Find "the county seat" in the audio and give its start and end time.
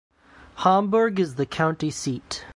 1.35-2.43